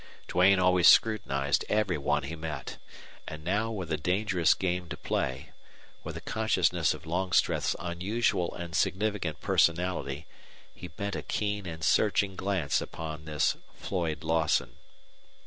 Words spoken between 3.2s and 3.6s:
and